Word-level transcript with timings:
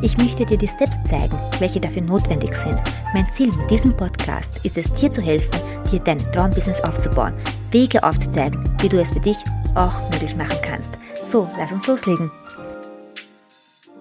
Ich 0.00 0.16
möchte 0.16 0.46
dir 0.46 0.56
die 0.56 0.68
Steps 0.68 0.96
zeigen, 1.10 1.36
welche 1.58 1.80
dafür 1.80 2.02
notwendig 2.02 2.54
sind. 2.54 2.80
Mein 3.12 3.28
Ziel 3.32 3.48
mit 3.48 3.68
diesem 3.68 3.96
Podcast 3.96 4.64
ist 4.64 4.78
es, 4.78 4.94
dir 4.94 5.10
zu 5.10 5.20
helfen, 5.20 5.50
dir 5.90 5.98
dein 5.98 6.18
Traumbusiness 6.18 6.80
aufzubauen, 6.82 7.34
Wege 7.72 8.04
aufzuzeigen, 8.04 8.72
wie 8.80 8.88
du 8.88 9.00
es 9.00 9.12
für 9.12 9.18
dich 9.18 9.36
auch 9.74 10.08
möglich 10.12 10.36
machen 10.36 10.56
kannst. 10.62 10.90
So, 11.24 11.50
lass 11.58 11.72
uns 11.72 11.84
loslegen. 11.88 12.30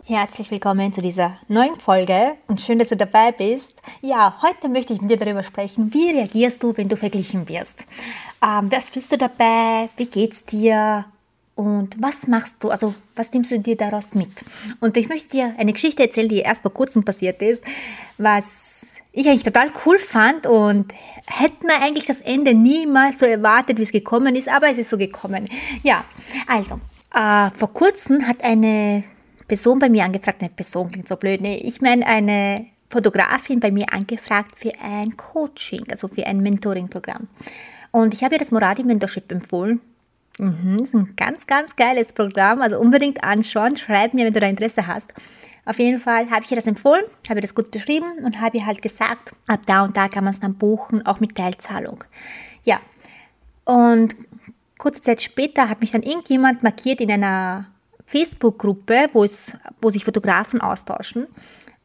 Herzlich 0.03 0.51
willkommen 0.51 0.93
zu 0.93 1.01
dieser 1.01 1.37
neuen 1.47 1.75
Folge 1.75 2.35
und 2.47 2.61
schön, 2.61 2.77
dass 2.77 2.89
du 2.89 2.95
dabei 2.95 3.31
bist. 3.31 3.81
Ja, 4.01 4.37
heute 4.43 4.69
möchte 4.69 4.93
ich 4.93 5.01
mit 5.01 5.09
dir 5.09 5.17
darüber 5.17 5.41
sprechen, 5.41 5.91
wie 5.95 6.11
reagierst 6.11 6.61
du, 6.61 6.77
wenn 6.77 6.89
du 6.89 6.95
verglichen 6.95 7.49
wirst. 7.49 7.79
Ähm, 8.43 8.71
was 8.71 8.91
fühlst 8.91 9.11
du 9.11 9.17
dabei? 9.17 9.89
Wie 9.97 10.05
geht's 10.05 10.45
dir? 10.45 11.05
Und 11.57 11.99
was 11.99 12.27
machst 12.27 12.63
du, 12.63 12.69
also 12.69 12.93
was 13.15 13.33
nimmst 13.33 13.49
du 13.49 13.57
dir 13.57 13.75
daraus 13.75 14.13
mit? 14.13 14.45
Und 14.79 14.95
ich 14.95 15.09
möchte 15.09 15.29
dir 15.29 15.55
eine 15.57 15.73
Geschichte 15.73 16.03
erzählen, 16.03 16.29
die 16.29 16.37
erst 16.37 16.61
vor 16.61 16.71
kurzem 16.71 17.03
passiert 17.03 17.41
ist, 17.41 17.63
was 18.19 18.97
ich 19.11 19.27
eigentlich 19.27 19.41
total 19.41 19.71
cool 19.83 19.97
fand 19.97 20.45
und 20.45 20.93
hätte 21.25 21.65
mir 21.65 21.81
eigentlich 21.81 22.05
das 22.05 22.21
Ende 22.21 22.53
niemals 22.53 23.17
so 23.17 23.25
erwartet, 23.25 23.79
wie 23.79 23.81
es 23.81 23.91
gekommen 23.91 24.35
ist, 24.35 24.47
aber 24.47 24.69
es 24.69 24.77
ist 24.77 24.91
so 24.91 24.99
gekommen. 24.99 25.45
Ja, 25.81 26.05
also, 26.45 26.79
äh, 27.15 27.49
vor 27.57 27.73
kurzem 27.73 28.27
hat 28.27 28.43
eine 28.43 29.03
Person 29.47 29.79
bei 29.79 29.89
mir 29.89 30.03
angefragt, 30.03 30.43
eine 30.43 30.51
Person 30.51 30.91
klingt 30.91 31.07
so 31.07 31.15
blöd, 31.15 31.41
nee, 31.41 31.57
ich 31.57 31.81
meine 31.81 32.05
eine 32.05 32.67
Fotografin 32.91 33.59
bei 33.59 33.71
mir 33.71 33.91
angefragt 33.91 34.55
für 34.55 34.73
ein 34.79 35.17
Coaching, 35.17 35.85
also 35.89 36.07
für 36.07 36.27
ein 36.27 36.41
Mentoring-Programm. 36.41 37.27
Und 37.89 38.13
ich 38.13 38.23
habe 38.23 38.35
ihr 38.35 38.39
das 38.39 38.51
Moradi 38.51 38.83
Mentorship 38.83 39.31
empfohlen 39.31 39.81
Mhm, 40.39 40.79
ist 40.83 40.93
ein 40.93 41.15
ganz, 41.15 41.47
ganz 41.47 41.75
geiles 41.75 42.13
Programm. 42.13 42.61
Also 42.61 42.79
unbedingt 42.79 43.23
anschauen. 43.23 43.75
Schreib 43.75 44.13
mir, 44.13 44.25
wenn 44.25 44.33
du 44.33 44.39
da 44.39 44.47
Interesse 44.47 44.87
hast. 44.87 45.13
Auf 45.65 45.79
jeden 45.79 45.99
Fall 45.99 46.29
habe 46.29 46.45
ich 46.45 46.51
ihr 46.51 46.55
das 46.55 46.65
empfohlen, 46.65 47.03
habe 47.27 47.39
ihr 47.39 47.41
das 47.41 47.53
gut 47.53 47.71
beschrieben 47.71 48.23
und 48.23 48.39
habe 48.39 48.57
ihr 48.57 48.65
halt 48.65 48.81
gesagt, 48.81 49.35
ab 49.47 49.59
da 49.65 49.83
und 49.83 49.97
da 49.97 50.07
kann 50.07 50.23
man 50.23 50.33
es 50.33 50.39
dann 50.39 50.55
buchen, 50.55 51.05
auch 51.05 51.19
mit 51.19 51.35
Teilzahlung. 51.35 52.05
Ja, 52.63 52.79
und 53.65 54.15
kurze 54.77 55.01
Zeit 55.01 55.21
später 55.21 55.67
hat 55.67 55.81
mich 55.81 55.91
dann 55.91 56.03
irgendjemand 56.03 56.63
markiert 56.63 57.01
in 57.01 57.11
einer 57.11 57.65
Facebook-Gruppe, 58.05 59.09
wo, 59.11 59.25
wo 59.81 59.89
sich 59.89 60.05
Fotografen 60.05 60.61
austauschen. 60.61 61.27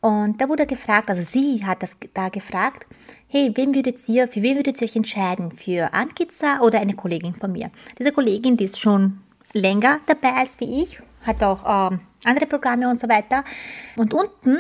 Und 0.02 0.40
da 0.40 0.48
wurde 0.48 0.66
gefragt, 0.66 1.08
also 1.08 1.22
sie 1.22 1.64
hat 1.64 1.80
das 1.84 1.96
da 2.12 2.28
gefragt, 2.28 2.86
hey, 3.28 3.52
wem 3.54 3.72
würdet 3.72 4.08
ihr, 4.08 4.26
für 4.26 4.42
wen 4.42 4.56
würdet 4.56 4.80
ihr 4.80 4.86
euch 4.86 4.96
entscheiden? 4.96 5.52
Für 5.52 5.94
Ankiza 5.94 6.60
oder 6.60 6.80
eine 6.80 6.94
Kollegin 6.94 7.36
von 7.36 7.52
mir? 7.52 7.70
Diese 8.00 8.10
Kollegin, 8.10 8.56
die 8.56 8.64
ist 8.64 8.80
schon 8.80 9.20
länger 9.52 10.00
dabei 10.06 10.34
als 10.34 10.58
wie 10.58 10.82
ich, 10.82 11.00
hat 11.22 11.40
auch 11.44 11.92
ähm, 11.92 12.00
andere 12.24 12.46
Programme 12.48 12.90
und 12.90 12.98
so 12.98 13.08
weiter. 13.08 13.44
Und 13.96 14.12
unten 14.12 14.58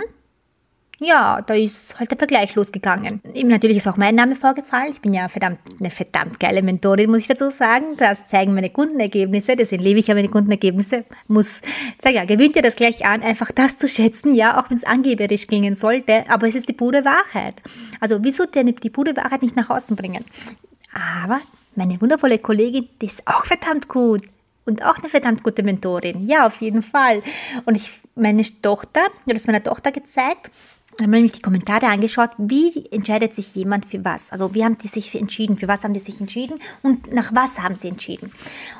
ja, 1.02 1.40
da 1.42 1.54
ist 1.54 1.98
halt 1.98 2.10
der 2.10 2.18
Vergleich 2.18 2.54
losgegangen. 2.54 3.20
Eben 3.34 3.48
natürlich 3.48 3.78
ist 3.78 3.88
auch 3.88 3.96
mein 3.96 4.14
Name 4.14 4.36
vorgefallen. 4.36 4.92
Ich 4.92 5.00
bin 5.00 5.12
ja 5.12 5.28
verdammt, 5.28 5.58
eine 5.78 5.90
verdammt 5.90 6.40
geile 6.40 6.62
Mentorin, 6.62 7.10
muss 7.10 7.22
ich 7.22 7.28
dazu 7.28 7.50
sagen. 7.50 7.96
Das 7.96 8.26
zeigen 8.26 8.54
meine 8.54 8.70
Kundenergebnisse, 8.70 9.56
deswegen 9.56 9.82
lebe 9.82 10.00
ich 10.00 10.06
ja 10.06 10.14
meine 10.14 10.28
Kundenergebnisse. 10.28 11.04
Muss, 11.28 11.60
sag 12.00 12.14
ja, 12.14 12.24
gewöhnt 12.24 12.56
ihr 12.56 12.62
das 12.62 12.76
gleich 12.76 13.04
an, 13.04 13.22
einfach 13.22 13.50
das 13.52 13.78
zu 13.78 13.88
schätzen, 13.88 14.34
ja, 14.34 14.60
auch 14.60 14.70
wenn 14.70 14.76
es 14.76 14.84
angeberisch 14.84 15.46
klingen 15.46 15.74
sollte, 15.74 16.24
aber 16.28 16.48
es 16.48 16.54
ist 16.54 16.68
die 16.68 16.72
pure 16.72 17.04
Wahrheit. 17.04 17.54
Also, 18.00 18.22
wieso 18.22 18.46
denn 18.46 18.74
die 18.74 18.90
pure 18.90 19.16
Wahrheit 19.16 19.42
nicht 19.42 19.56
nach 19.56 19.70
außen 19.70 19.96
bringen? 19.96 20.24
Aber 20.92 21.40
meine 21.74 22.00
wundervolle 22.00 22.38
Kollegin, 22.38 22.88
die 23.00 23.06
ist 23.06 23.26
auch 23.26 23.46
verdammt 23.46 23.88
gut 23.88 24.22
und 24.64 24.84
auch 24.84 24.98
eine 24.98 25.08
verdammt 25.08 25.42
gute 25.42 25.62
Mentorin. 25.62 26.26
Ja, 26.26 26.46
auf 26.46 26.60
jeden 26.60 26.82
Fall. 26.82 27.22
Und 27.64 27.76
ich, 27.76 27.90
meine 28.14 28.42
Tochter, 28.62 29.00
ich 29.26 29.32
das 29.32 29.46
meiner 29.46 29.62
Tochter 29.62 29.92
gezeigt 29.92 30.50
haben 31.00 31.10
wir 31.10 31.16
nämlich 31.16 31.32
die 31.32 31.42
Kommentare 31.42 31.86
angeschaut, 31.86 32.30
wie 32.38 32.86
entscheidet 32.90 33.34
sich 33.34 33.54
jemand 33.54 33.86
für 33.86 34.04
was. 34.04 34.30
Also 34.30 34.54
wie 34.54 34.64
haben 34.64 34.76
die 34.76 34.88
sich 34.88 35.14
entschieden, 35.14 35.56
für 35.56 35.68
was 35.68 35.84
haben 35.84 35.94
die 35.94 36.00
sich 36.00 36.20
entschieden 36.20 36.60
und 36.82 37.12
nach 37.12 37.34
was 37.34 37.58
haben 37.60 37.74
sie 37.74 37.88
entschieden. 37.88 38.32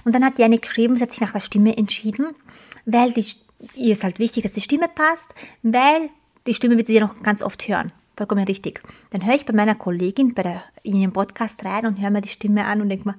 Und 0.05 0.15
dann 0.15 0.25
hat 0.25 0.39
die 0.39 0.45
eine 0.45 0.59
geschrieben, 0.59 0.97
sie 0.97 1.03
hat 1.03 1.13
sich 1.13 1.21
nach 1.21 1.33
der 1.33 1.41
Stimme 1.41 1.77
entschieden, 1.77 2.29
weil 2.85 3.13
die, 3.13 3.25
ihr 3.75 3.93
ist 3.93 4.05
halt 4.05 4.19
wichtig, 4.19 4.43
dass 4.43 4.53
die 4.53 4.61
Stimme 4.61 4.89
passt, 4.89 5.35
weil 5.63 6.11
die 6.47 6.55
Stimme 6.55 6.77
wird 6.77 6.87
sie 6.87 6.95
ja 6.95 7.01
noch 7.01 7.23
ganz 7.23 7.43
oft 7.43 7.67
hören. 7.69 7.93
Vollkommen 8.17 8.45
richtig. 8.45 8.83
Dann 9.11 9.25
höre 9.25 9.35
ich 9.35 9.47
bei 9.47 9.55
meiner 9.55 9.75
Kollegin 9.75 10.35
bei 10.35 10.43
der, 10.43 10.63
in 10.83 10.97
ihrem 10.97 11.13
Podcast 11.13 11.65
rein 11.65 11.87
und 11.87 12.01
höre 12.01 12.11
mir 12.11 12.21
die 12.21 12.29
Stimme 12.29 12.67
an 12.67 12.83
und 12.83 12.91
denke 12.91 13.09
mir, 13.09 13.15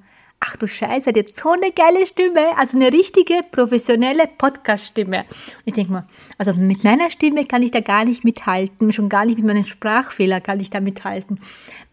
ach 0.46 0.58
du 0.58 0.68
Scheiße, 0.68 1.10
hat 1.10 1.16
jetzt 1.16 1.40
so 1.40 1.52
eine 1.52 1.72
geile 1.72 2.06
Stimme, 2.06 2.58
also 2.58 2.78
eine 2.78 2.92
richtige 2.92 3.44
professionelle 3.50 4.28
Podcast-Stimme. 4.38 5.20
Und 5.20 5.64
ich 5.66 5.74
denke 5.74 5.94
mal, 5.94 6.08
also 6.38 6.54
mit 6.54 6.84
meiner 6.84 7.10
Stimme 7.10 7.46
kann 7.46 7.64
ich 7.64 7.72
da 7.72 7.80
gar 7.80 8.04
nicht 8.04 8.24
mithalten, 8.24 8.92
schon 8.92 9.10
gar 9.10 9.26
nicht 9.26 9.38
mit 9.38 9.46
meinen 9.46 9.66
Sprachfehlern 9.66 10.44
kann 10.44 10.60
ich 10.60 10.70
da 10.70 10.82
mithalten. 10.82 11.40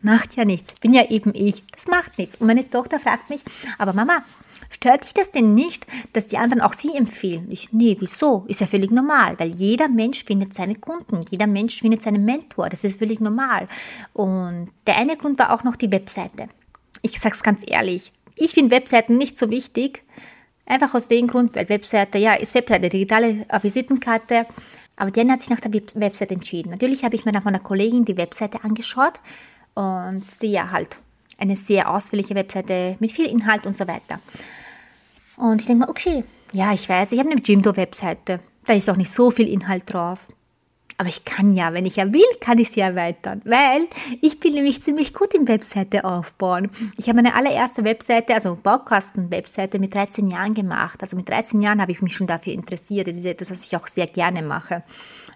Macht 0.03 0.37
ja 0.37 0.45
nichts, 0.45 0.75
bin 0.75 0.95
ja 0.95 1.09
eben 1.11 1.33
ich, 1.35 1.63
das 1.75 1.87
macht 1.87 2.19
nichts. 2.19 2.37
Und 2.37 2.47
meine 2.49 2.69
Tochter 2.69 2.99
fragt 2.99 3.31
mich, 3.31 3.43
aber 3.79 3.93
Mama, 3.93 4.25
stört 4.71 5.05
dich 5.05 5.15
das 5.15 5.31
denn 5.31 5.55
nicht, 5.55 5.87
dass 6.13 6.27
die 6.27 6.39
anderen 6.39 6.61
auch 6.61 6.73
sie 6.73 6.97
empfehlen? 6.97 7.47
Ich, 7.51 7.73
nee, 7.73 7.97
wieso? 8.01 8.45
Ist 8.49 8.61
ja 8.61 8.67
völlig 8.67 8.91
normal, 8.91 9.39
weil 9.39 9.55
jeder 9.55 9.89
Mensch 9.89 10.25
findet 10.25 10.55
seine 10.55 10.75
Kunden, 10.75 11.21
jeder 11.31 11.47
Mensch 11.47 11.81
findet 11.81 12.03
seinen 12.03 12.25
Mentor, 12.25 12.69
das 12.69 12.83
ist 12.83 12.99
völlig 12.99 13.21
normal. 13.21 13.69
Und 14.13 14.71
der 14.87 14.97
eine 14.97 15.17
Grund 15.17 15.39
war 15.39 15.53
auch 15.53 15.63
noch 15.63 15.77
die 15.77 15.93
Webseite. 15.93 16.49
Ich 17.03 17.19
sag's 17.21 17.43
ganz 17.43 17.65
ehrlich, 17.67 18.13
ich 18.41 18.53
finde 18.53 18.71
Webseiten 18.71 19.17
nicht 19.17 19.39
so 19.39 19.51
wichtig, 19.51 20.03
einfach 20.67 20.95
aus 20.95 21.09
dem 21.09 21.27
Grund, 21.27 21.55
weil 21.55 21.69
Webseite, 21.69 22.19
ja, 22.19 22.35
ist 22.35 22.55
Webseite, 22.55 22.89
digitale 22.89 23.47
Visitenkarte, 23.61 24.47
aber 24.97 25.11
Jen 25.17 25.31
hat 25.31 25.41
sich 25.41 25.51
nach 25.51 25.61
der 25.61 25.73
Webseite 25.73 26.35
entschieden. 26.35 26.71
Natürlich 26.71 27.05
habe 27.05 27.17
ich 27.17 27.25
mir 27.25 27.33
nach 27.33 27.45
meiner 27.45 27.59
Kollegin 27.59 28.05
die 28.05 28.17
Webseite 28.17 28.63
angeschaut 28.65 29.15
und 29.75 30.23
sie 30.39 30.49
ja 30.49 30.71
halt 30.71 30.99
eine 31.39 31.57
sehr 31.57 31.91
ausführliche 31.91 32.35
Webseite 32.35 32.97
mit 33.01 33.13
viel 33.13 33.27
Inhalt 33.27 33.65
und 33.67 33.77
so 33.77 33.89
weiter. 33.89 34.21
Und 35.37 35.61
ich 35.61 35.67
denke 35.67 35.87
mir, 35.87 35.91
okay, 35.91 36.25
ja, 36.53 36.73
ich 36.75 36.89
weiß, 36.89 37.13
ich 37.13 37.19
habe 37.19 37.31
eine 37.31 37.41
Jimdo-Webseite. 37.41 38.41
Da 38.67 38.75
ist 38.75 38.91
auch 38.91 38.97
nicht 38.97 39.11
so 39.11 39.31
viel 39.31 39.49
Inhalt 39.49 39.85
drauf. 39.87 40.27
Aber 41.01 41.09
ich 41.09 41.25
kann 41.25 41.55
ja, 41.55 41.73
wenn 41.73 41.87
ich 41.87 41.97
ja 41.97 42.13
will, 42.13 42.21
kann 42.41 42.59
ich 42.59 42.73
sie 42.73 42.81
erweitern, 42.81 43.41
weil 43.47 43.87
ich 44.21 44.39
bin 44.39 44.53
nämlich 44.53 44.83
ziemlich 44.83 45.15
gut 45.15 45.33
im 45.33 45.49
Webseite 45.49 46.05
aufbauen. 46.05 46.69
Ich 46.99 47.09
habe 47.09 47.23
meine 47.23 47.35
allererste 47.35 47.85
Webseite, 47.85 48.35
also 48.35 48.59
Baukasten-Webseite 48.63 49.79
mit 49.79 49.95
13 49.95 50.29
Jahren 50.29 50.53
gemacht. 50.53 51.01
Also 51.01 51.17
mit 51.17 51.27
13 51.27 51.59
Jahren 51.61 51.81
habe 51.81 51.91
ich 51.91 52.03
mich 52.03 52.15
schon 52.15 52.27
dafür 52.27 52.53
interessiert. 52.53 53.09
Das 53.09 53.17
ist 53.17 53.25
etwas, 53.25 53.51
was 53.51 53.65
ich 53.65 53.75
auch 53.79 53.89
sehr 53.89 54.09
gerne 54.09 54.43
mache. 54.43 54.83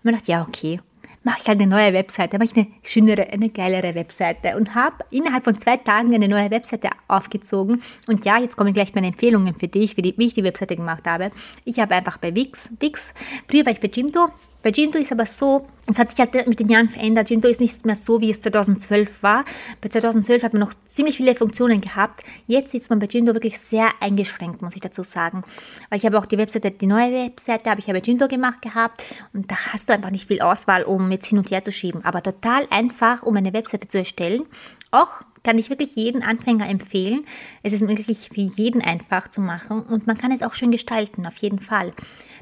Und 0.03 0.11
ich 0.11 0.17
dachte, 0.17 0.33
ja, 0.33 0.43
okay, 0.47 0.81
mache 1.23 1.39
ich 1.41 1.49
halt 1.49 1.63
eine 1.63 1.71
neue 1.71 1.95
Webseite, 1.95 2.37
mache 2.37 2.51
ich 2.51 2.57
eine 2.59 2.67
schönere, 2.83 3.31
eine 3.31 3.49
geilere 3.49 3.95
Webseite 3.95 4.59
und 4.59 4.75
habe 4.75 4.97
innerhalb 5.11 5.45
von 5.45 5.59
zwei 5.59 5.79
Tagen 5.79 6.15
eine 6.15 6.29
neue 6.29 6.51
Webseite 6.51 6.91
aufgezogen. 7.09 7.83
Und 8.07 8.27
ja, 8.27 8.39
jetzt 8.39 8.59
kommen 8.59 8.75
gleich 8.75 8.95
meine 8.95 9.07
Empfehlungen 9.07 9.55
für 9.55 9.69
dich, 9.69 9.97
wie, 9.97 10.03
die, 10.03 10.15
wie 10.19 10.27
ich 10.27 10.35
die 10.35 10.45
Webseite 10.45 10.77
gemacht 10.77 11.07
habe. 11.07 11.31
Ich 11.65 11.79
habe 11.79 11.95
einfach 11.95 12.19
bei 12.19 12.35
Wix, 12.35 12.69
Wix, 12.81 13.15
früher 13.49 13.65
war 13.65 13.73
ich 13.73 13.81
bei 13.81 13.89
Jimdo, 13.89 14.29
bei 14.65 14.71
Jinto 14.71 14.99
ist 14.99 15.13
aber 15.13 15.27
so, 15.27 15.67
es 15.87 15.99
hat 15.99 16.09
sich 16.09 16.19
halt 16.19 16.49
mit 16.49 16.59
den 16.59 16.71
Jahren 16.71 16.89
verändert. 16.89 17.29
Jinto 17.29 17.49
ist 17.49 17.61
nicht 17.61 17.85
mehr 17.85 17.97
so, 17.97 18.23
wie 18.23 18.31
es 18.31 18.41
2012 18.41 19.23
war. 19.23 19.45
Bei 19.83 19.91
2012 19.91 20.43
hat 20.43 20.55
man 20.55 20.61
noch 20.61 20.73
ziemlich 20.87 21.19
viele 21.19 21.35
Funktionen 21.35 21.83
gehabt. 21.83 22.25
Jetzt 22.47 22.73
ist 22.73 22.89
man 22.89 22.99
bei 22.99 23.05
Jinto 23.05 23.35
wirklich 23.35 23.59
sehr 23.59 23.91
eingeschränkt, 24.01 24.63
muss 24.63 24.75
ich 24.75 24.81
dazu 24.81 25.03
sagen. 25.03 25.45
Weil 25.91 25.99
ich 25.99 26.07
habe 26.07 26.19
auch 26.19 26.25
die 26.25 26.39
Webseite, 26.39 26.71
die 26.71 26.87
neue 26.87 27.13
Webseite 27.13 27.69
habe 27.69 27.81
ich 27.81 27.89
ja 27.89 27.93
bei 27.93 28.01
Jinto 28.01 28.27
gemacht 28.27 28.63
gehabt 28.63 29.05
und 29.35 29.51
da 29.51 29.57
hast 29.75 29.91
du 29.91 29.93
einfach 29.93 30.11
nicht 30.11 30.29
viel 30.29 30.41
Auswahl, 30.41 30.85
um 30.85 31.11
jetzt 31.11 31.27
hin 31.27 31.37
und 31.37 31.51
her 31.51 31.63
zu 31.63 31.71
schieben. 31.71 32.03
Aber 32.03 32.23
total 32.23 32.67
einfach, 32.71 33.23
um 33.23 33.37
eine 33.37 33.53
Webseite 33.53 33.87
zu 33.87 33.99
erstellen. 33.99 34.45
Auch 34.93 35.21
kann 35.43 35.59
ich 35.59 35.69
wirklich 35.69 35.95
jeden 35.95 36.23
Anfänger 36.23 36.71
empfehlen. 36.71 37.27
Es 37.63 37.75
ist 37.75 37.87
wirklich 37.87 38.31
für 38.33 38.41
jeden 38.41 38.81
einfach 38.81 39.29
zu 39.29 39.43
machen 39.43 39.83
und 39.83 40.07
man 40.07 40.17
kann 40.17 40.33
es 40.33 40.41
auch 40.41 40.55
schön 40.55 40.71
gestalten, 40.71 41.27
auf 41.27 41.37
jeden 41.37 41.61
Fall. 41.61 41.93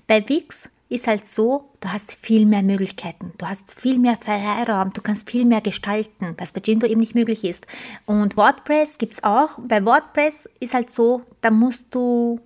Bei 0.06 0.28
Wix 0.28 0.70
ist 0.92 1.06
halt 1.06 1.26
so, 1.26 1.70
du 1.80 1.92
hast 1.92 2.14
viel 2.20 2.46
mehr 2.46 2.62
Möglichkeiten, 2.62 3.32
du 3.38 3.46
hast 3.46 3.72
viel 3.72 3.98
mehr 3.98 4.16
Freiraum, 4.16 4.92
du 4.92 5.00
kannst 5.00 5.28
viel 5.28 5.44
mehr 5.44 5.60
gestalten, 5.60 6.34
was 6.38 6.52
bei 6.52 6.60
Jimdo 6.64 6.86
eben 6.86 7.00
nicht 7.00 7.14
möglich 7.14 7.44
ist. 7.44 7.66
Und 8.06 8.36
WordPress 8.36 8.98
gibt 8.98 9.14
es 9.14 9.24
auch. 9.24 9.58
Bei 9.58 9.84
WordPress 9.84 10.48
ist 10.60 10.74
halt 10.74 10.90
so, 10.90 11.22
da 11.40 11.50
musst 11.50 11.94
du 11.94 12.40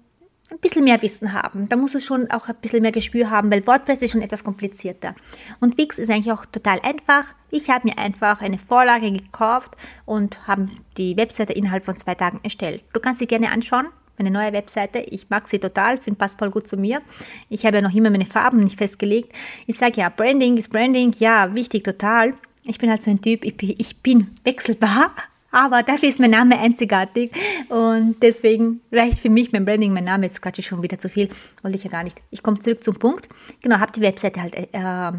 ein 0.51 0.59
bisschen 0.59 0.85
mehr 0.85 1.03
Wissen 1.03 1.33
haben. 1.33 1.69
Da 1.69 1.77
musst 1.77 1.95
du 1.95 2.01
schon 2.01 2.31
auch 2.31 2.49
ein 2.49 2.55
bisschen 2.61 2.83
mehr 2.83 2.93
Gespür 2.93 3.31
haben, 3.31 3.51
weil 3.51 3.67
WordPress 3.67 4.03
ist 4.03 4.13
schon 4.13 4.23
etwas 4.23 4.45
komplizierter. 4.45 5.15
Und 5.61 5.77
Wix 5.77 5.99
ist 5.99 6.09
eigentlich 6.09 6.33
auch 6.33 6.47
total 6.47 6.79
einfach. 6.81 7.25
Ich 7.51 7.69
habe 7.69 7.89
mir 7.89 7.99
einfach 7.99 8.41
eine 8.41 8.59
Vorlage 8.59 9.11
gekauft 9.11 9.73
und 10.05 10.47
habe 10.47 10.69
die 10.97 11.17
Webseite 11.17 11.53
innerhalb 11.53 11.85
von 11.85 11.97
zwei 11.97 12.15
Tagen 12.15 12.41
erstellt. 12.43 12.85
Du 12.93 13.01
kannst 13.01 13.19
sie 13.19 13.27
gerne 13.27 13.51
anschauen. 13.51 13.89
Meine 14.19 14.31
neue 14.31 14.53
Webseite, 14.53 14.99
ich 15.01 15.29
mag 15.31 15.49
sie 15.49 15.59
total, 15.59 15.99
finde 15.99 16.19
passt 16.19 16.39
voll 16.39 16.51
gut 16.51 16.67
zu 16.67 16.77
mir. 16.77 17.03
Ich 17.49 17.67
habe 17.67 17.77
ja 17.77 17.83
noch 17.83 17.95
immer 17.95 18.11
meine 18.11 18.27
Farben 18.27 18.61
nicht 18.61 18.79
festgelegt. 18.79 19.33
Ich 19.67 19.79
sage 19.79 20.01
ja, 20.01 20.09
Branding 20.09 20.57
ist 20.57 20.71
Branding, 20.71 21.15
ja, 21.19 21.55
wichtig 21.55 21.85
total. 21.85 22.35
Ich 22.65 22.79
bin 22.79 22.91
halt 22.91 23.03
so 23.03 23.11
ein 23.11 23.21
Typ, 23.21 23.45
ich 23.45 23.57
bin, 23.57 23.75
ich 23.79 23.97
bin 23.99 24.31
wechselbar 24.45 25.13
aber 25.57 25.83
dafür 25.83 26.11
ist 26.11 26.21
mein 26.21 26.33
Name 26.33 26.59
einzigartig 26.59 27.33
und 27.71 28.17
deswegen 28.23 28.83
reicht 28.93 29.19
für 29.19 29.31
mich 29.31 29.53
mein 29.53 29.65
Branding, 29.65 29.93
mein 29.93 30.05
Name. 30.05 30.27
Jetzt 30.27 30.43
quatsche 30.43 30.61
ich 30.61 30.67
schon 30.67 30.83
wieder 30.83 30.99
zu 30.99 31.09
viel, 31.09 31.31
wollte 31.63 31.79
ich 31.79 31.85
ja 31.85 31.91
gar 31.91 32.05
nicht. 32.05 32.21
Ich 32.31 32.43
komme 32.43 32.59
zurück 32.59 32.85
zum 32.85 32.97
Punkt. 32.97 33.27
Genau, 33.63 33.79
habe 33.79 33.93
die 33.93 34.03
Webseite 34.03 34.43
halt 34.43 34.55
äh, 34.55 35.19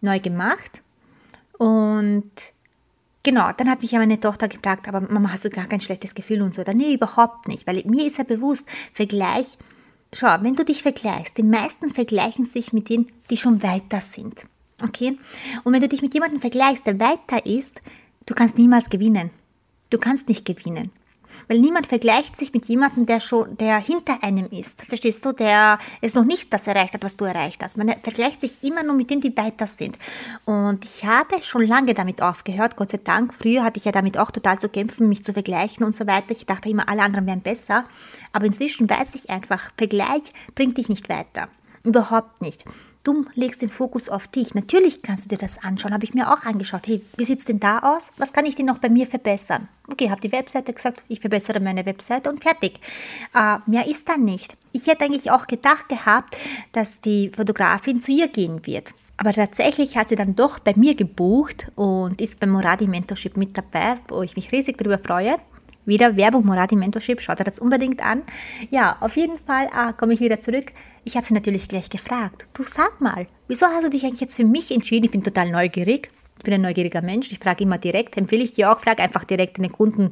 neu 0.00 0.20
gemacht 0.20 0.82
und 1.58 2.30
genau, 3.22 3.50
dann 3.56 3.70
hat 3.70 3.82
mich 3.82 3.92
ja 3.92 3.98
meine 3.98 4.20
Tochter 4.20 4.48
gefragt, 4.48 4.88
aber 4.88 5.00
Mama, 5.00 5.32
hast 5.32 5.44
du 5.44 5.50
gar 5.50 5.66
kein 5.66 5.80
schlechtes 5.80 6.14
Gefühl 6.14 6.42
und 6.42 6.54
so? 6.54 6.62
Oder 6.62 6.74
nee, 6.74 6.94
überhaupt 6.94 7.48
nicht, 7.48 7.66
weil 7.66 7.82
mir 7.84 8.06
ist 8.06 8.18
ja 8.18 8.24
bewusst, 8.24 8.66
Vergleich, 8.92 9.58
schau, 10.12 10.36
wenn 10.40 10.54
du 10.54 10.64
dich 10.64 10.82
vergleichst, 10.82 11.38
die 11.38 11.42
meisten 11.42 11.90
vergleichen 11.90 12.46
sich 12.46 12.72
mit 12.72 12.88
denen, 12.88 13.06
die 13.30 13.36
schon 13.36 13.62
weiter 13.62 14.00
sind. 14.00 14.46
Okay? 14.82 15.18
Und 15.64 15.72
wenn 15.72 15.80
du 15.80 15.88
dich 15.88 16.02
mit 16.02 16.14
jemandem 16.14 16.40
vergleichst, 16.40 16.86
der 16.86 17.00
weiter 17.00 17.44
ist, 17.44 17.80
du 18.26 18.34
kannst 18.34 18.58
niemals 18.58 18.90
gewinnen. 18.90 19.30
Du 19.90 19.98
kannst 19.98 20.28
nicht 20.28 20.44
gewinnen. 20.44 20.90
Weil 21.46 21.60
niemand 21.60 21.86
vergleicht 21.86 22.36
sich 22.36 22.52
mit 22.52 22.66
jemandem, 22.66 23.06
der 23.06 23.20
schon, 23.20 23.56
der 23.56 23.78
hinter 23.78 24.22
einem 24.22 24.48
ist. 24.50 24.82
Verstehst 24.82 25.24
du? 25.24 25.32
Der 25.32 25.78
es 26.00 26.14
noch 26.14 26.24
nicht 26.24 26.52
das 26.52 26.66
erreicht 26.66 26.94
hat, 26.94 27.04
was 27.04 27.16
du 27.16 27.24
erreicht 27.24 27.62
hast. 27.62 27.76
Man 27.76 27.88
vergleicht 28.02 28.40
sich 28.40 28.62
immer 28.62 28.82
nur 28.82 28.94
mit 28.94 29.10
denen, 29.10 29.20
die 29.20 29.36
weiter 29.36 29.66
sind. 29.66 29.98
Und 30.44 30.84
ich 30.84 31.04
habe 31.04 31.42
schon 31.42 31.66
lange 31.66 31.94
damit 31.94 32.22
aufgehört, 32.22 32.76
Gott 32.76 32.90
sei 32.90 32.98
Dank. 32.98 33.34
Früher 33.34 33.62
hatte 33.62 33.78
ich 33.78 33.84
ja 33.84 33.92
damit 33.92 34.18
auch 34.18 34.30
total 34.30 34.58
zu 34.58 34.68
kämpfen, 34.68 35.08
mich 35.08 35.24
zu 35.24 35.32
vergleichen 35.32 35.84
und 35.84 35.94
so 35.94 36.06
weiter. 36.06 36.32
Ich 36.32 36.46
dachte 36.46 36.68
immer, 36.68 36.88
alle 36.88 37.02
anderen 37.02 37.26
wären 37.26 37.40
besser. 37.40 37.84
Aber 38.32 38.46
inzwischen 38.46 38.88
weiß 38.88 39.14
ich 39.14 39.30
einfach, 39.30 39.70
Vergleich 39.76 40.32
bringt 40.54 40.76
dich 40.76 40.88
nicht 40.88 41.08
weiter. 41.08 41.48
Überhaupt 41.84 42.42
nicht. 42.42 42.64
Du 43.04 43.24
legst 43.34 43.62
den 43.62 43.70
Fokus 43.70 44.08
auf 44.08 44.26
dich. 44.26 44.54
Natürlich 44.54 45.02
kannst 45.02 45.24
du 45.24 45.28
dir 45.28 45.38
das 45.38 45.58
anschauen. 45.58 45.94
Habe 45.94 46.04
ich 46.04 46.14
mir 46.14 46.32
auch 46.32 46.42
angeschaut. 46.44 46.86
Hey, 46.86 47.02
wie 47.16 47.24
sieht 47.24 47.38
es 47.38 47.44
denn 47.44 47.60
da 47.60 47.78
aus? 47.78 48.10
Was 48.16 48.32
kann 48.32 48.44
ich 48.44 48.56
denn 48.56 48.66
noch 48.66 48.78
bei 48.78 48.88
mir 48.88 49.06
verbessern? 49.06 49.68
Okay, 49.90 50.10
habe 50.10 50.20
die 50.20 50.32
Webseite 50.32 50.72
gesagt, 50.72 51.02
ich 51.08 51.20
verbessere 51.20 51.60
meine 51.60 51.86
Webseite 51.86 52.28
und 52.28 52.42
fertig. 52.42 52.80
Äh, 53.34 53.58
mehr 53.66 53.86
ist 53.86 54.08
dann 54.08 54.24
nicht. 54.24 54.56
Ich 54.72 54.86
hätte 54.86 55.04
eigentlich 55.04 55.30
auch 55.30 55.46
gedacht 55.46 55.88
gehabt, 55.88 56.36
dass 56.72 57.00
die 57.00 57.30
Fotografin 57.34 58.00
zu 58.00 58.12
ihr 58.12 58.28
gehen 58.28 58.66
wird. 58.66 58.92
Aber 59.16 59.32
tatsächlich 59.32 59.96
hat 59.96 60.10
sie 60.10 60.16
dann 60.16 60.36
doch 60.36 60.58
bei 60.58 60.74
mir 60.76 60.94
gebucht 60.94 61.72
und 61.74 62.20
ist 62.20 62.38
beim 62.38 62.50
Moradi 62.50 62.86
Mentorship 62.86 63.36
mit 63.36 63.56
dabei, 63.56 63.96
wo 64.08 64.22
ich 64.22 64.36
mich 64.36 64.52
riesig 64.52 64.78
darüber 64.78 64.98
freue. 64.98 65.36
Wieder 65.88 66.16
Werbung 66.16 66.44
Moradi 66.44 66.76
Mentorship, 66.76 67.18
schaut 67.22 67.40
ihr 67.40 67.44
das 67.44 67.58
unbedingt 67.58 68.02
an. 68.02 68.22
Ja, 68.68 68.98
auf 69.00 69.16
jeden 69.16 69.38
Fall 69.38 69.68
äh, 69.68 69.94
komme 69.94 70.12
ich 70.12 70.20
wieder 70.20 70.38
zurück. 70.38 70.66
Ich 71.04 71.16
habe 71.16 71.24
sie 71.24 71.32
natürlich 71.32 71.66
gleich 71.66 71.88
gefragt. 71.88 72.46
Du 72.52 72.62
sag 72.62 73.00
mal, 73.00 73.26
wieso 73.46 73.64
hast 73.64 73.86
du 73.86 73.88
dich 73.88 74.04
eigentlich 74.04 74.20
jetzt 74.20 74.36
für 74.36 74.44
mich 74.44 74.70
entschieden? 74.70 75.06
Ich 75.06 75.12
bin 75.12 75.24
total 75.24 75.50
neugierig. 75.50 76.10
Ich 76.36 76.44
bin 76.44 76.52
ein 76.52 76.60
neugieriger 76.60 77.00
Mensch. 77.00 77.32
Ich 77.32 77.38
frage 77.38 77.64
immer 77.64 77.78
direkt. 77.78 78.18
Empfehle 78.18 78.44
ich 78.44 78.52
dir 78.52 78.70
auch, 78.70 78.80
frage 78.80 79.02
einfach 79.02 79.24
direkt 79.24 79.56
den 79.56 79.72
Kunden 79.72 80.10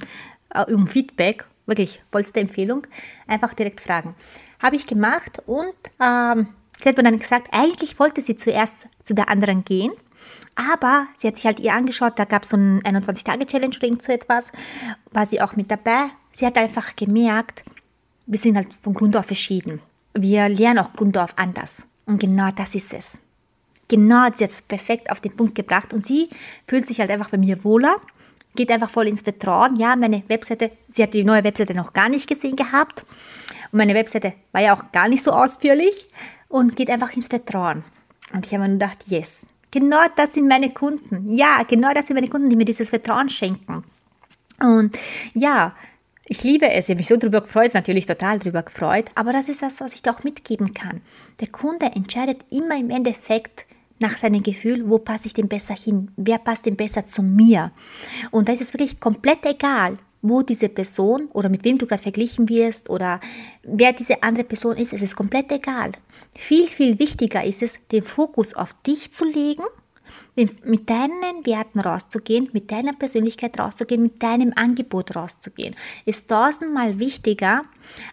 äh, 0.49 0.64
um 0.73 0.87
Feedback. 0.87 1.44
Wirklich, 1.67 2.02
vollste 2.11 2.40
Empfehlung. 2.40 2.87
Einfach 3.26 3.52
direkt 3.52 3.82
fragen. 3.82 4.14
Habe 4.58 4.76
ich 4.76 4.87
gemacht 4.87 5.43
und 5.44 5.75
ähm, 6.00 6.49
sie 6.78 6.88
hat 6.88 6.96
mir 6.96 7.02
dann 7.02 7.19
gesagt, 7.19 7.49
eigentlich 7.52 7.99
wollte 7.99 8.23
sie 8.23 8.37
zuerst 8.37 8.88
zu 9.02 9.12
der 9.12 9.28
anderen 9.28 9.62
gehen. 9.62 9.93
Aber 10.56 11.06
sie 11.14 11.29
hat 11.29 11.37
sich 11.37 11.47
halt 11.47 11.61
ihr 11.61 11.75
angeschaut, 11.75 12.19
da 12.19 12.25
gab 12.25 12.43
es 12.43 12.49
so 12.49 12.56
ein 12.56 12.82
21-Tage-Challenge 12.82 13.76
oder 13.76 14.03
so 14.03 14.11
etwas, 14.11 14.50
war 15.12 15.26
sie 15.26 15.41
auch 15.41 15.55
mit 15.55 15.70
dabei. 15.70 16.08
Sie 16.32 16.47
hat 16.47 16.56
einfach 16.56 16.97
gemerkt, 16.97 17.62
wir 18.26 18.38
sind 18.38 18.56
halt 18.56 18.69
von 18.82 18.94
Grund 18.94 19.17
auf 19.17 19.26
verschieden. 19.26 19.81
Wir 20.14 20.49
lernen 20.49 20.79
auch 20.79 20.93
Grund 20.94 21.17
auf 21.19 21.37
anders. 21.37 21.85
Und 22.06 22.19
genau 22.19 22.50
das 22.50 22.75
ist 22.75 22.94
es. 22.94 23.19
Genau 23.88 24.23
hat 24.23 24.38
sie 24.38 24.44
jetzt 24.44 24.67
perfekt 24.67 25.11
auf 25.11 25.20
den 25.20 25.37
Punkt 25.37 25.55
gebracht 25.55 25.93
und 25.93 26.05
sie 26.05 26.29
fühlt 26.67 26.87
sich 26.87 26.99
halt 27.00 27.11
einfach 27.11 27.31
bei 27.31 27.38
mir 27.38 27.62
wohler, 27.62 27.97
geht 28.56 28.70
einfach 28.70 28.91
voll 28.91 29.06
ins 29.06 29.23
Vertrauen. 29.23 29.76
Ja, 29.76 29.94
meine 29.94 30.23
Webseite, 30.29 30.73
sie 30.88 31.02
hat 31.02 31.14
die 31.14 31.23
neue 31.23 31.44
Webseite 31.44 31.75
noch 31.75 31.93
gar 31.93 32.09
nicht 32.09 32.26
gesehen 32.26 32.56
gehabt 32.56 33.05
und 33.70 33.79
meine 33.79 33.94
Webseite 33.94 34.32
war 34.52 34.62
ja 34.62 34.76
auch 34.76 34.91
gar 34.91 35.09
nicht 35.09 35.23
so 35.23 35.31
ausführlich 35.31 36.09
und 36.49 36.75
geht 36.75 36.91
einfach 36.91 37.14
ins 37.14 37.29
Vertrauen. 37.29 37.85
Und 38.32 38.47
ich 38.47 38.52
habe 38.52 38.62
mir 38.62 38.70
nur 38.70 38.79
gedacht, 38.79 39.05
yes, 39.06 39.47
Genau 39.71 40.05
das 40.17 40.35
sind 40.35 40.49
meine 40.49 40.71
Kunden. 40.73 41.31
Ja, 41.31 41.63
genau 41.69 41.93
das 41.93 42.07
sind 42.07 42.15
meine 42.15 42.29
Kunden, 42.29 42.49
die 42.49 42.57
mir 42.57 42.65
dieses 42.65 42.91
Vertrauen 42.91 43.29
schenken. 43.29 43.83
Und 44.61 44.97
ja, 45.35 45.75
ich 46.29 46.43
liebe 46.43 46.69
es. 46.71 46.87
Ich 46.87 46.91
habe 46.91 46.99
mich 46.99 47.09
so 47.09 47.17
darüber 47.17 47.41
gefreut, 47.41 47.75
natürlich 47.75 48.07
total 48.07 48.39
darüber 48.39 48.63
gefreut. 48.63 49.07
Aber 49.15 49.33
das 49.33 49.49
ist 49.49 49.63
das, 49.63 49.81
was 49.81 49.95
ich 49.95 50.03
doch 50.03 50.25
mitgeben 50.25 50.75
kann. 50.75 51.03
Der 51.41 51.49
Kunde 51.49 51.87
entscheidet 51.87 52.45
immer 52.51 52.77
im 52.77 52.91
Endeffekt 52.91 53.67
nach 53.99 54.17
seinem 54.17 54.43
Gefühl, 54.43 54.89
wo 54.89 54.99
passe 54.99 55.27
ich 55.27 55.35
denn 55.35 55.49
besser 55.49 55.75
hin? 55.75 56.11
Wer 56.17 56.39
passt 56.39 56.67
denn 56.67 56.77
besser 56.77 57.07
zu 57.07 57.23
mir? 57.23 57.73
Und 58.31 58.49
da 58.49 58.53
ist 58.53 58.61
es 58.61 58.75
wirklich 58.75 59.01
komplett 59.01 59.45
egal, 59.47 59.99
wo 60.23 60.43
diese 60.43 60.69
Person 60.69 61.29
oder 61.33 61.49
mit 61.49 61.65
wem 61.65 61.79
du 61.79 61.87
gerade 61.87 62.03
verglichen 62.03 62.49
wirst 62.49 62.91
oder 62.91 63.21
wer 63.62 63.93
diese 63.93 64.23
andere 64.23 64.45
Person 64.45 64.77
ist, 64.77 64.93
es 64.93 65.03
ist 65.03 65.17
komplett 65.17 65.53
egal. 65.53 65.93
Viel, 66.38 66.67
viel 66.67 66.99
wichtiger 66.99 67.44
ist 67.44 67.62
es, 67.62 67.79
den 67.93 68.05
Fokus 68.05 68.55
auf 68.55 68.75
dich 68.83 69.12
zu 69.12 69.25
legen, 69.25 69.65
mit 70.37 70.91
deinen 70.91 71.47
Werten 71.47 71.81
rauszugehen, 71.81 72.50
mit 72.53 72.71
deiner 72.71 72.93
Persönlichkeit 72.93 73.59
rauszugehen, 73.59 74.03
mit 74.03 74.23
deinem 74.23 74.53
Angebot 74.55 75.17
rauszugehen. 75.17 75.75
Ist 76.05 76.29
tausendmal 76.29 76.99
wichtiger, 76.99 77.65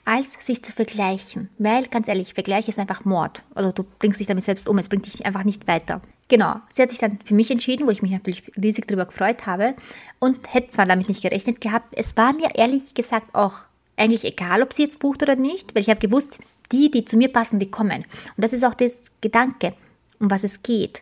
als 0.06 0.38
sich 0.40 0.64
zu 0.64 0.72
vergleichen. 0.72 1.50
Weil, 1.58 1.88
ganz 1.88 2.08
ehrlich, 2.08 2.34
Vergleich 2.34 2.70
ist 2.70 2.80
einfach 2.80 3.04
Mord. 3.04 3.44
Also 3.56 3.72
du 3.72 3.84
bringst 4.00 4.20
dich 4.20 4.28
damit 4.28 4.46
selbst 4.46 4.70
um, 4.70 4.78
es 4.78 4.88
bringt 4.88 5.06
dich 5.06 5.26
einfach 5.26 5.44
nicht 5.44 5.68
weiter. 5.68 6.02
Genau, 6.30 6.56
sie 6.72 6.82
hat 6.82 6.90
sich 6.90 7.00
dann 7.00 7.20
für 7.26 7.34
mich 7.34 7.52
entschieden, 7.52 7.86
wo 7.86 7.92
ich 7.92 8.02
mich 8.02 8.12
natürlich 8.12 8.44
riesig 8.56 8.88
darüber 8.88 9.06
gefreut 9.06 9.46
habe 9.46 9.76
und 10.20 10.54
hätte 10.54 10.68
zwar 10.68 10.86
damit 10.86 11.10
nicht 11.10 11.22
gerechnet 11.22 11.60
gehabt. 11.60 11.88
Es 11.92 12.16
war 12.16 12.34
mir 12.34 12.56
ehrlich 12.56 12.94
gesagt 12.94 13.36
auch 13.36 13.54
eigentlich 13.98 14.24
egal, 14.24 14.64
ob 14.64 14.72
sie 14.74 14.84
jetzt 14.84 15.00
bucht 15.00 15.22
oder 15.22 15.36
nicht, 15.36 15.76
weil 15.76 15.82
ich 15.82 15.90
habe 15.90 16.00
gewusst, 16.00 16.40
die, 16.72 16.90
die 16.92 17.06
zu 17.06 17.18
mir 17.18 17.32
passen, 17.32 17.60
die 17.60 17.72
kommen. 17.72 18.04
Und 18.04 18.44
das 18.44 18.54
ist 18.54 18.64
auch 18.64 18.74
das 18.74 18.98
Gedanke, 19.22 19.74
um 20.20 20.30
was 20.30 20.44
es 20.44 20.64
geht. 20.64 21.02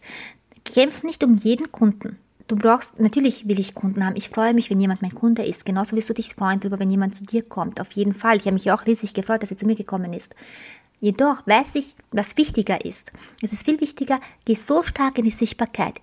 Kämpf 0.66 1.04
nicht 1.04 1.24
um 1.24 1.36
jeden 1.36 1.72
Kunden. 1.72 2.18
Du 2.48 2.58
brauchst, 2.58 3.00
natürlich 3.00 3.48
will 3.48 3.60
ich 3.60 3.76
Kunden 3.76 4.06
haben. 4.06 4.18
Ich 4.18 4.30
freue 4.30 4.54
mich, 4.54 4.70
wenn 4.70 4.82
jemand 4.82 5.02
mein 5.02 5.16
Kunde 5.16 5.44
ist. 5.44 5.66
Genauso 5.66 5.96
wirst 5.96 6.10
du 6.10 6.14
dich 6.14 6.36
freuen 6.36 6.60
darüber, 6.60 6.80
wenn 6.80 6.92
jemand 6.92 7.16
zu 7.16 7.24
dir 7.24 7.44
kommt. 7.44 7.80
Auf 7.80 7.92
jeden 7.94 8.14
Fall. 8.14 8.36
Ich 8.36 8.44
habe 8.44 8.54
mich 8.54 8.70
auch 8.72 8.86
riesig 8.86 9.14
gefreut, 9.14 9.42
dass 9.42 9.50
sie 9.50 9.56
zu 9.56 9.66
mir 9.66 9.76
gekommen 9.76 10.12
ist. 10.12 10.36
Jedoch 11.00 11.48
weiß 11.48 11.76
ich, 11.76 11.96
was 12.12 12.38
wichtiger 12.38 12.84
ist. 12.86 13.12
Es 13.42 13.54
ist 13.54 13.64
viel 13.64 13.80
wichtiger, 13.82 14.20
geh 14.46 14.54
so 14.54 14.84
stark 14.84 15.18
in 15.18 15.26
die 15.26 15.32
Sichtbarkeit. 15.32 16.02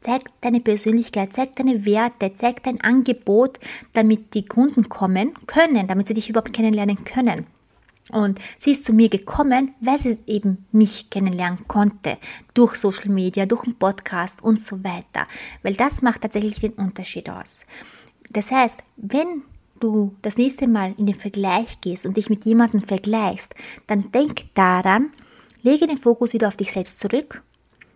Zeig 0.00 0.22
deine 0.40 0.60
Persönlichkeit, 0.60 1.32
zeig 1.32 1.56
deine 1.56 1.84
Werte, 1.84 2.32
zeig 2.34 2.62
dein 2.62 2.80
Angebot, 2.80 3.60
damit 3.92 4.34
die 4.34 4.44
Kunden 4.44 4.88
kommen 4.88 5.34
können, 5.46 5.86
damit 5.86 6.08
sie 6.08 6.14
dich 6.14 6.28
überhaupt 6.28 6.52
kennenlernen 6.52 7.04
können. 7.04 7.46
Und 8.12 8.38
sie 8.58 8.70
ist 8.70 8.84
zu 8.84 8.92
mir 8.92 9.08
gekommen, 9.08 9.74
weil 9.80 9.98
sie 9.98 10.18
eben 10.26 10.64
mich 10.70 11.10
kennenlernen 11.10 11.66
konnte. 11.66 12.18
Durch 12.54 12.76
Social 12.76 13.08
Media, 13.08 13.46
durch 13.46 13.64
einen 13.64 13.78
Podcast 13.78 14.42
und 14.42 14.60
so 14.60 14.84
weiter. 14.84 15.26
Weil 15.62 15.74
das 15.74 16.02
macht 16.02 16.22
tatsächlich 16.22 16.60
den 16.60 16.72
Unterschied 16.72 17.28
aus. 17.28 17.66
Das 18.30 18.50
heißt, 18.50 18.82
wenn 18.96 19.42
du 19.80 20.14
das 20.22 20.36
nächste 20.36 20.68
Mal 20.68 20.94
in 20.98 21.06
den 21.06 21.16
Vergleich 21.16 21.80
gehst 21.80 22.06
und 22.06 22.16
dich 22.16 22.30
mit 22.30 22.44
jemandem 22.44 22.82
vergleichst, 22.82 23.54
dann 23.86 24.10
denk 24.12 24.54
daran, 24.54 25.10
lege 25.62 25.86
den 25.86 25.98
Fokus 25.98 26.32
wieder 26.32 26.48
auf 26.48 26.56
dich 26.56 26.72
selbst 26.72 26.98
zurück. 26.98 27.42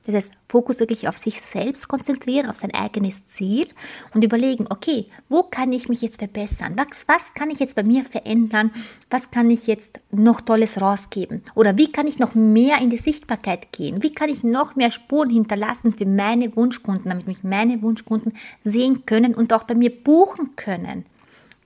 Das 0.06 0.14
heißt, 0.14 0.32
Fokus 0.48 0.80
wirklich 0.80 1.08
auf 1.08 1.18
sich 1.18 1.42
selbst 1.42 1.86
konzentrieren, 1.86 2.48
auf 2.48 2.56
sein 2.56 2.74
eigenes 2.74 3.26
Ziel 3.26 3.68
und 4.14 4.24
überlegen, 4.24 4.66
okay, 4.70 5.06
wo 5.28 5.42
kann 5.42 5.72
ich 5.72 5.88
mich 5.88 6.00
jetzt 6.00 6.18
verbessern? 6.18 6.74
Was, 6.76 7.06
was 7.06 7.34
kann 7.34 7.50
ich 7.50 7.58
jetzt 7.58 7.76
bei 7.76 7.82
mir 7.82 8.04
verändern? 8.04 8.72
Was 9.10 9.30
kann 9.30 9.50
ich 9.50 9.66
jetzt 9.66 10.00
noch 10.10 10.40
Tolles 10.40 10.80
rausgeben? 10.80 11.42
Oder 11.54 11.76
wie 11.76 11.92
kann 11.92 12.06
ich 12.06 12.18
noch 12.18 12.34
mehr 12.34 12.80
in 12.80 12.88
die 12.88 12.96
Sichtbarkeit 12.96 13.72
gehen? 13.72 14.02
Wie 14.02 14.12
kann 14.12 14.30
ich 14.30 14.42
noch 14.42 14.74
mehr 14.74 14.90
Spuren 14.90 15.28
hinterlassen 15.28 15.92
für 15.92 16.06
meine 16.06 16.56
Wunschkunden, 16.56 17.10
damit 17.10 17.26
mich 17.26 17.44
meine 17.44 17.82
Wunschkunden 17.82 18.32
sehen 18.64 19.04
können 19.04 19.34
und 19.34 19.52
auch 19.52 19.64
bei 19.64 19.74
mir 19.74 19.90
buchen 19.90 20.56
können? 20.56 21.04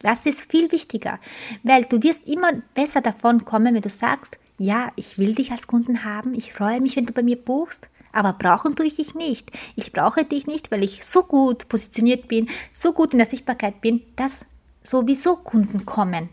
Das 0.01 0.27
ist 0.27 0.51
viel 0.51 0.71
wichtiger, 0.71 1.19
weil 1.63 1.85
du 1.85 2.03
wirst 2.03 2.27
immer 2.27 2.53
besser 2.75 3.01
davon 3.01 3.47
kommen, 3.47 3.75
wenn 3.75 3.81
du 3.81 3.89
sagst, 3.89 4.37
ja, 4.59 4.93
ich 4.97 5.19
will 5.19 5.35
dich 5.35 5.51
als 5.51 5.67
Kunden 5.67 6.05
haben, 6.05 6.35
ich 6.35 6.53
freue 6.53 6.81
mich, 6.81 6.97
wenn 6.97 7.07
du 7.07 7.13
bei 7.13 7.23
mir 7.23 7.37
buchst, 7.37 7.89
aber 8.15 8.33
brauchen 8.33 8.77
tue 8.77 8.87
ich 8.87 8.97
dich 8.97 9.15
nicht. 9.15 9.51
Ich 9.77 9.93
brauche 9.93 10.25
dich 10.25 10.47
nicht, 10.47 10.71
weil 10.71 10.83
ich 10.83 11.05
so 11.05 11.23
gut 11.23 11.69
positioniert 11.69 12.29
bin, 12.29 12.49
so 12.73 12.93
gut 12.93 13.13
in 13.13 13.19
der 13.19 13.27
Sichtbarkeit 13.27 13.81
bin, 13.81 14.03
dass 14.17 14.47
sowieso 14.83 15.37
Kunden 15.37 15.87
kommen. 15.87 16.29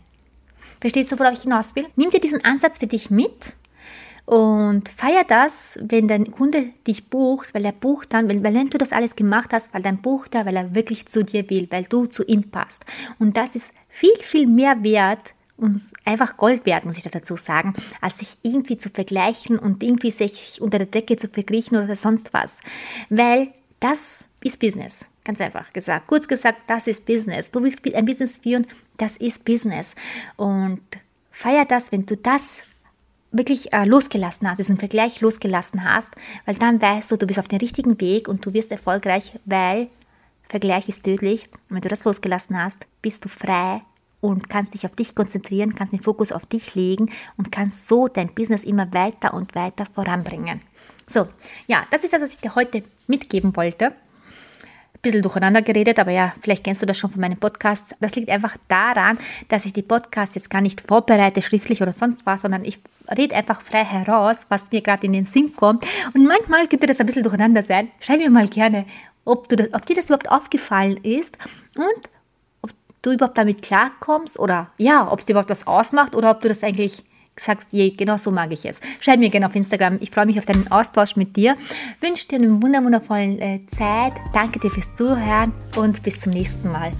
Verstehst 0.80 1.12
du, 1.12 1.18
worauf 1.18 1.34
ich 1.34 1.42
hinaus 1.42 1.76
will? 1.76 1.86
Nimm 1.96 2.10
dir 2.10 2.20
diesen 2.20 2.44
Ansatz 2.44 2.78
für 2.78 2.86
dich 2.86 3.10
mit 3.10 3.54
und 4.24 4.88
feier 4.88 5.24
das, 5.26 5.78
wenn 5.82 6.08
dein 6.08 6.30
Kunde 6.30 6.70
dich 6.86 7.08
bucht, 7.08 7.54
weil 7.54 7.64
er 7.64 7.72
bucht 7.72 8.12
dann, 8.12 8.28
weil, 8.28 8.42
wenn 8.42 8.70
du 8.70 8.78
das 8.78 8.92
alles 8.92 9.16
gemacht 9.16 9.52
hast, 9.52 9.72
weil 9.74 9.82
dein 9.82 10.00
bucht 10.00 10.34
er, 10.34 10.46
weil 10.46 10.56
er 10.56 10.74
wirklich 10.74 11.06
zu 11.06 11.24
dir 11.24 11.48
will, 11.50 11.66
weil 11.70 11.84
du 11.84 12.06
zu 12.06 12.24
ihm 12.24 12.50
passt. 12.50 12.84
Und 13.18 13.36
das 13.36 13.56
ist 13.56 13.72
viel, 13.88 14.16
viel 14.20 14.46
mehr 14.46 14.82
wert 14.84 15.34
und 15.56 15.80
einfach 16.04 16.36
Gold 16.36 16.66
wert, 16.66 16.84
muss 16.84 16.96
ich 16.96 17.04
dazu 17.04 17.36
sagen, 17.36 17.74
als 18.00 18.18
sich 18.18 18.36
irgendwie 18.42 18.78
zu 18.78 18.90
vergleichen 18.90 19.58
und 19.58 19.82
irgendwie 19.82 20.10
sich 20.10 20.60
unter 20.60 20.78
der 20.78 20.86
Decke 20.86 21.16
zu 21.16 21.28
verkriechen 21.28 21.76
oder 21.76 21.94
sonst 21.94 22.32
was. 22.32 22.58
Weil 23.10 23.48
das 23.80 24.24
ist 24.42 24.58
Business. 24.58 25.06
Ganz 25.24 25.40
einfach 25.40 25.72
gesagt. 25.72 26.06
Kurz 26.08 26.26
gesagt, 26.26 26.62
das 26.66 26.86
ist 26.86 27.06
Business. 27.06 27.50
Du 27.50 27.62
willst 27.62 27.84
ein 27.94 28.04
Business 28.04 28.38
führen, 28.38 28.66
das 28.96 29.16
ist 29.16 29.44
Business. 29.44 29.94
Und 30.36 30.80
feier 31.30 31.64
das, 31.64 31.92
wenn 31.92 32.06
du 32.06 32.16
das 32.16 32.62
wirklich 33.30 33.72
äh, 33.72 33.84
losgelassen 33.84 34.48
hast, 34.48 34.58
diesen 34.58 34.78
Vergleich 34.78 35.20
losgelassen 35.20 35.84
hast, 35.84 36.10
weil 36.44 36.56
dann 36.56 36.82
weißt 36.82 37.10
du, 37.10 37.16
du 37.16 37.26
bist 37.26 37.38
auf 37.38 37.48
dem 37.48 37.58
richtigen 37.58 38.00
Weg 38.00 38.28
und 38.28 38.44
du 38.44 38.52
wirst 38.52 38.72
erfolgreich, 38.72 39.38
weil 39.44 39.88
Vergleich 40.48 40.88
ist 40.88 41.02
tödlich. 41.02 41.48
Und 41.70 41.76
wenn 41.76 41.80
du 41.80 41.88
das 41.88 42.04
losgelassen 42.04 42.58
hast, 42.58 42.84
bist 43.00 43.24
du 43.24 43.28
frei 43.28 43.82
und 44.22 44.48
kannst 44.48 44.72
dich 44.72 44.86
auf 44.86 44.96
dich 44.96 45.14
konzentrieren, 45.14 45.74
kannst 45.74 45.92
den 45.92 46.00
Fokus 46.02 46.32
auf 46.32 46.46
dich 46.46 46.74
legen 46.74 47.10
und 47.36 47.52
kannst 47.52 47.86
so 47.86 48.08
dein 48.08 48.34
Business 48.34 48.64
immer 48.64 48.90
weiter 48.94 49.34
und 49.34 49.54
weiter 49.54 49.84
voranbringen. 49.94 50.62
So, 51.06 51.28
ja, 51.66 51.84
das 51.90 52.04
ist 52.04 52.14
das, 52.14 52.22
was 52.22 52.32
ich 52.32 52.40
dir 52.40 52.54
heute 52.54 52.82
mitgeben 53.06 53.54
wollte 53.54 53.92
bisschen 55.02 55.22
durcheinander 55.22 55.62
geredet, 55.62 55.98
aber 55.98 56.12
ja, 56.12 56.32
vielleicht 56.40 56.64
kennst 56.64 56.80
du 56.80 56.86
das 56.86 56.96
schon 56.96 57.10
von 57.10 57.20
meinen 57.20 57.36
Podcasts. 57.36 57.94
Das 58.00 58.14
liegt 58.14 58.30
einfach 58.30 58.56
daran, 58.68 59.18
dass 59.48 59.66
ich 59.66 59.72
die 59.72 59.82
Podcasts 59.82 60.36
jetzt 60.36 60.48
gar 60.48 60.60
nicht 60.60 60.80
vorbereite, 60.80 61.42
schriftlich 61.42 61.82
oder 61.82 61.92
sonst 61.92 62.24
was, 62.24 62.42
sondern 62.42 62.64
ich 62.64 62.78
rede 63.16 63.34
einfach 63.34 63.62
frei 63.62 63.84
heraus, 63.84 64.46
was 64.48 64.70
mir 64.70 64.80
gerade 64.80 65.06
in 65.06 65.12
den 65.12 65.26
Sinn 65.26 65.54
kommt. 65.56 65.84
Und 66.14 66.24
manchmal 66.24 66.68
könnte 66.68 66.86
das 66.86 67.00
ein 67.00 67.06
bisschen 67.06 67.24
durcheinander 67.24 67.62
sein. 67.62 67.90
Schreib 67.98 68.18
mir 68.18 68.30
mal 68.30 68.46
gerne, 68.46 68.86
ob, 69.24 69.48
du 69.48 69.56
das, 69.56 69.74
ob 69.74 69.84
dir 69.86 69.96
das 69.96 70.06
überhaupt 70.06 70.30
aufgefallen 70.30 70.98
ist 70.98 71.36
und 71.76 72.11
du 73.02 73.12
überhaupt 73.12 73.38
damit 73.38 73.62
klarkommst 73.62 74.38
oder 74.38 74.70
ja, 74.78 75.10
ob 75.10 75.18
es 75.18 75.26
dir 75.26 75.32
überhaupt 75.32 75.50
was 75.50 75.66
ausmacht 75.66 76.14
oder 76.14 76.30
ob 76.30 76.40
du 76.40 76.48
das 76.48 76.62
eigentlich 76.62 77.04
sagst, 77.36 77.72
je, 77.72 77.90
genau 77.90 78.16
so 78.16 78.30
mag 78.30 78.52
ich 78.52 78.64
es. 78.66 78.80
Schreib 79.00 79.18
mir 79.18 79.30
gerne 79.30 79.46
auf 79.46 79.54
Instagram. 79.54 79.98
Ich 80.00 80.10
freue 80.10 80.26
mich 80.26 80.38
auf 80.38 80.46
deinen 80.46 80.70
Austausch 80.70 81.16
mit 81.16 81.36
dir. 81.36 81.56
Wünsche 82.00 82.28
dir 82.28 82.38
eine 82.38 82.62
wundervollen 82.62 83.40
äh, 83.40 83.60
Zeit. 83.66 84.12
Danke 84.32 84.58
dir 84.58 84.70
fürs 84.70 84.94
Zuhören 84.94 85.52
und 85.76 86.02
bis 86.02 86.20
zum 86.20 86.32
nächsten 86.32 86.70
Mal. 86.70 86.92